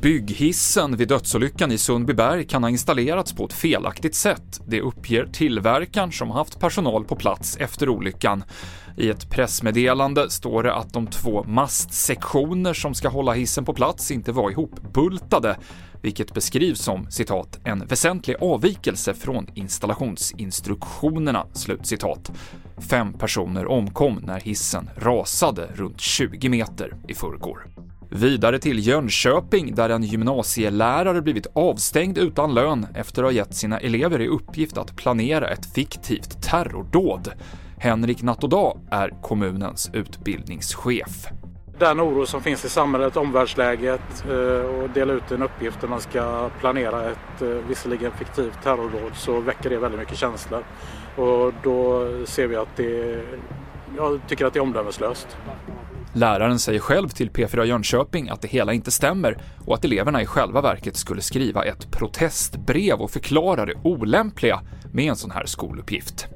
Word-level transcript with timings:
Bygghissen 0.00 0.96
vid 0.96 1.08
dödsolyckan 1.08 1.72
i 1.72 1.78
Sundbyberg 1.78 2.46
kan 2.46 2.62
ha 2.62 2.70
installerats 2.70 3.32
på 3.32 3.44
ett 3.44 3.52
felaktigt 3.52 4.14
sätt. 4.14 4.60
Det 4.66 4.80
uppger 4.80 5.26
tillverkaren 5.26 6.12
som 6.12 6.30
haft 6.30 6.60
personal 6.60 7.04
på 7.04 7.16
plats 7.16 7.56
efter 7.56 7.88
olyckan. 7.88 8.44
I 8.96 9.08
ett 9.10 9.30
pressmeddelande 9.30 10.30
står 10.30 10.62
det 10.62 10.74
att 10.74 10.92
de 10.92 11.06
två 11.06 11.44
mastsektioner 11.44 12.74
som 12.74 12.94
ska 12.94 13.08
hålla 13.08 13.32
hissen 13.32 13.64
på 13.64 13.74
plats 13.74 14.10
inte 14.10 14.32
var 14.32 14.50
ihopbultade, 14.50 15.56
vilket 16.02 16.34
beskrivs 16.34 16.80
som 16.80 17.10
citat 17.10 17.60
“en 17.64 17.86
väsentlig 17.86 18.36
avvikelse 18.40 19.14
från 19.14 19.46
installationsinstruktionerna”. 19.54 21.46
Slut 21.52 21.86
citat. 21.86 22.32
Fem 22.90 23.12
personer 23.12 23.66
omkom 23.66 24.14
när 24.26 24.40
hissen 24.40 24.90
rasade 24.96 25.68
runt 25.74 26.00
20 26.00 26.48
meter 26.48 26.94
i 27.08 27.14
förrgår. 27.14 27.77
Vidare 28.10 28.58
till 28.58 28.86
Jönköping 28.86 29.74
där 29.74 29.90
en 29.90 30.02
gymnasielärare 30.02 31.22
blivit 31.22 31.46
avstängd 31.52 32.18
utan 32.18 32.54
lön 32.54 32.86
efter 32.94 33.22
att 33.22 33.26
ha 33.26 33.32
gett 33.32 33.54
sina 33.54 33.78
elever 33.78 34.20
i 34.20 34.28
uppgift 34.28 34.78
att 34.78 34.96
planera 34.96 35.48
ett 35.48 35.74
fiktivt 35.74 36.42
terrordåd. 36.42 37.32
Henrik 37.78 38.22
Nattodag 38.22 38.78
är 38.90 39.22
kommunens 39.22 39.90
utbildningschef. 39.92 41.26
Den 41.78 42.00
oro 42.00 42.26
som 42.26 42.42
finns 42.42 42.64
i 42.64 42.68
samhället, 42.68 43.16
omvärldsläget 43.16 44.24
eh, 44.30 44.66
och 44.66 44.90
dela 44.90 45.12
ut 45.12 45.30
en 45.30 45.42
uppgift 45.42 45.80
där 45.80 45.88
man 45.88 46.00
ska 46.00 46.50
planera 46.60 47.10
ett 47.10 47.42
eh, 47.42 47.48
visserligen 47.48 48.12
fiktivt 48.12 48.62
terrordåd 48.62 49.12
så 49.14 49.40
väcker 49.40 49.70
det 49.70 49.78
väldigt 49.78 50.00
mycket 50.00 50.18
känslor. 50.18 50.64
Och 51.16 51.52
då 51.62 52.06
ser 52.26 52.46
vi 52.46 52.56
att 52.56 52.76
det, 52.76 53.22
jag 53.96 54.20
tycker 54.28 54.46
att 54.46 54.52
det 54.52 54.58
är 54.58 54.62
omdömeslöst. 54.62 55.36
Läraren 56.12 56.58
säger 56.58 56.80
själv 56.80 57.08
till 57.08 57.30
P4 57.30 57.64
Jönköping 57.64 58.28
att 58.28 58.42
det 58.42 58.48
hela 58.48 58.72
inte 58.72 58.90
stämmer 58.90 59.38
och 59.66 59.74
att 59.74 59.84
eleverna 59.84 60.22
i 60.22 60.26
själva 60.26 60.60
verket 60.60 60.96
skulle 60.96 61.22
skriva 61.22 61.64
ett 61.64 61.90
protestbrev 61.90 63.00
och 63.00 63.10
förklara 63.10 63.66
det 63.66 63.74
olämpliga 63.82 64.60
med 64.92 65.04
en 65.04 65.16
sån 65.16 65.30
här 65.30 65.46
skoluppgift. 65.46 66.26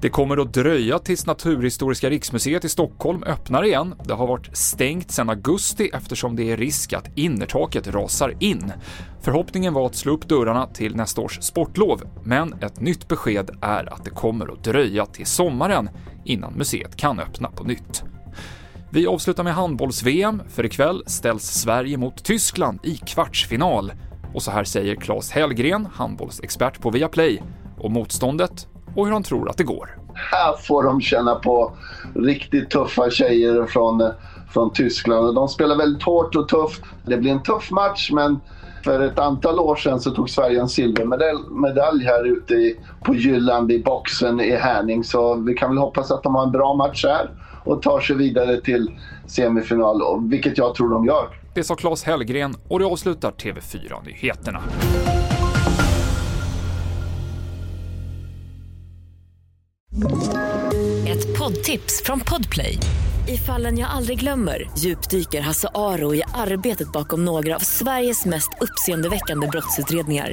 Det 0.00 0.08
kommer 0.08 0.42
att 0.42 0.54
dröja 0.54 0.98
tills 0.98 1.26
Naturhistoriska 1.26 2.10
riksmuseet 2.10 2.64
i 2.64 2.68
Stockholm 2.68 3.22
öppnar 3.22 3.64
igen. 3.64 3.94
Det 4.04 4.14
har 4.14 4.26
varit 4.26 4.56
stängt 4.56 5.10
sedan 5.10 5.30
augusti 5.30 5.90
eftersom 5.92 6.36
det 6.36 6.50
är 6.50 6.56
risk 6.56 6.92
att 6.92 7.18
innertaket 7.18 7.86
rasar 7.86 8.34
in. 8.40 8.72
Förhoppningen 9.20 9.74
var 9.74 9.86
att 9.86 9.94
slå 9.94 10.12
upp 10.12 10.28
dörrarna 10.28 10.66
till 10.66 10.96
nästa 10.96 11.20
års 11.20 11.42
sportlov, 11.42 12.02
men 12.24 12.52
ett 12.52 12.80
nytt 12.80 13.08
besked 13.08 13.50
är 13.60 13.92
att 13.92 14.04
det 14.04 14.10
kommer 14.10 14.52
att 14.52 14.64
dröja 14.64 15.06
till 15.06 15.26
sommaren 15.26 15.90
innan 16.24 16.52
museet 16.52 16.96
kan 16.96 17.20
öppna 17.20 17.50
på 17.50 17.64
nytt. 17.64 18.04
Vi 18.94 19.06
avslutar 19.06 19.44
med 19.44 19.54
handbolls-VM, 19.54 20.42
för 20.48 20.66
ikväll 20.66 21.02
ställs 21.06 21.42
Sverige 21.42 21.96
mot 21.96 22.24
Tyskland 22.24 22.78
i 22.82 22.96
kvartsfinal. 22.96 23.92
Och 24.34 24.42
så 24.42 24.50
här 24.50 24.64
säger 24.64 24.94
Claes 24.94 25.30
Hellgren, 25.30 25.88
handbollsexpert 25.94 26.80
på 26.80 26.90
Viaplay, 26.90 27.42
om 27.78 27.92
motståndet 27.92 28.68
och 28.96 29.06
hur 29.06 29.12
han 29.12 29.22
tror 29.22 29.50
att 29.50 29.56
det 29.56 29.64
går. 29.64 29.98
Här 30.14 30.56
får 30.56 30.82
de 30.82 31.00
känna 31.00 31.34
på 31.34 31.72
riktigt 32.14 32.70
tuffa 32.70 33.10
tjejer 33.10 33.66
från, 33.66 34.10
från 34.52 34.72
Tyskland. 34.72 35.34
De 35.34 35.48
spelar 35.48 35.76
väldigt 35.76 36.02
hårt 36.02 36.36
och 36.36 36.48
tufft. 36.48 36.82
Det 37.06 37.16
blir 37.16 37.32
en 37.32 37.42
tuff 37.42 37.70
match, 37.70 38.10
men 38.12 38.40
för 38.84 39.00
ett 39.00 39.18
antal 39.18 39.58
år 39.58 39.76
sedan 39.76 40.00
så 40.00 40.10
tog 40.10 40.30
Sverige 40.30 40.60
en 40.60 40.68
silvermedalj 40.68 42.04
här 42.04 42.26
ute 42.26 42.74
på 43.04 43.14
Jylland 43.14 43.72
i 43.72 43.82
boxen 43.82 44.40
i 44.40 44.56
Härning. 44.56 45.04
Så 45.04 45.34
vi 45.34 45.54
kan 45.54 45.70
väl 45.70 45.78
hoppas 45.78 46.10
att 46.10 46.22
de 46.22 46.34
har 46.34 46.42
en 46.42 46.52
bra 46.52 46.74
match 46.74 47.04
här 47.04 47.30
och 47.64 47.82
tar 47.82 48.00
sig 48.00 48.16
vidare 48.16 48.60
till 48.60 48.90
semifinal, 49.26 50.28
vilket 50.28 50.58
jag 50.58 50.74
tror 50.74 50.90
de 50.90 51.04
gör. 51.04 51.28
Det 51.54 51.64
sa 51.64 51.74
Claes 51.74 52.04
Hellgren 52.04 52.54
och 52.68 52.78
det 52.78 52.84
avslutar 52.84 53.30
TV4-nyheterna. 53.30 54.62
Ett 61.08 61.38
poddtips 61.38 62.02
från 62.04 62.20
Podplay. 62.20 62.78
I 63.28 63.36
fallen 63.36 63.78
jag 63.78 63.90
aldrig 63.90 64.20
glömmer 64.20 64.70
djupdyker 64.78 65.40
Hasse 65.40 65.68
Aro 65.74 66.14
i 66.14 66.22
arbetet 66.34 66.92
bakom 66.92 67.24
några 67.24 67.56
av 67.56 67.60
Sveriges 67.60 68.26
mest 68.26 68.50
uppseendeväckande 68.60 69.46
brottsutredningar. 69.46 70.32